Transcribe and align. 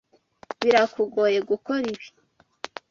Birakugoye 0.59 1.39
gukora 1.49 1.83
ibi? 1.93 2.07